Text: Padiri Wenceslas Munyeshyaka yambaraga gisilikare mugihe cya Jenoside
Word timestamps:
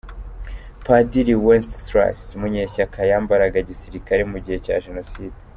Padiri 0.85 1.33
Wenceslas 1.45 2.19
Munyeshyaka 2.39 2.99
yambaraga 3.11 3.59
gisilikare 3.69 4.21
mugihe 4.31 4.57
cya 4.65 4.75
Jenoside 4.87 5.37